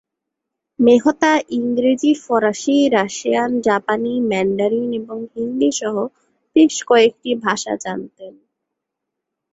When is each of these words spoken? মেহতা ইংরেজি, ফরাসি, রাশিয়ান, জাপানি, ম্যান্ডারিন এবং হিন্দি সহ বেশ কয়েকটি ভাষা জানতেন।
মেহতা 0.79 1.33
ইংরেজি, 1.49 2.11
ফরাসি, 2.23 2.77
রাশিয়ান, 2.89 3.51
জাপানি, 3.61 4.13
ম্যান্ডারিন 4.29 4.89
এবং 4.93 5.17
হিন্দি 5.33 5.69
সহ 5.71 5.95
বেশ 6.55 6.75
কয়েকটি 6.87 7.31
ভাষা 7.45 7.73
জানতেন। 7.75 8.33